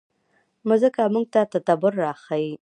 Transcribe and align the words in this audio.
مځکه 0.67 1.03
موږ 1.13 1.25
ته 1.33 1.41
تدبر 1.53 1.91
راښيي. 2.03 2.51